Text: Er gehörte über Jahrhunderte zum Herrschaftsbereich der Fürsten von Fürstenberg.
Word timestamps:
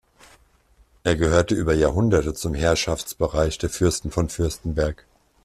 Er 1.03 1.15
gehörte 1.15 1.53
über 1.53 1.75
Jahrhunderte 1.75 2.33
zum 2.33 2.55
Herrschaftsbereich 2.55 3.59
der 3.59 3.69
Fürsten 3.69 4.09
von 4.09 4.29
Fürstenberg. 4.29 5.05